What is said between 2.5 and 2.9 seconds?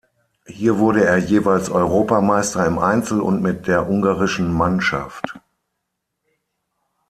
im